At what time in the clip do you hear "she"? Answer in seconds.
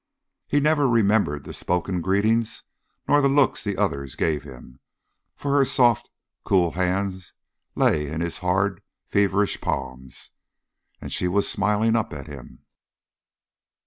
11.13-11.27